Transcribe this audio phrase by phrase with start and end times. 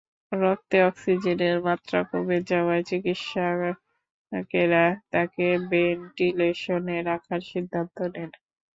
[0.31, 8.29] রক্তে অক্সিজেনের মাত্রা কমে যাওয়ায় চিকিৎসকেরা তাঁকে ভেন্টিলেশনে রাখার সিদ্ধান্ত নেন।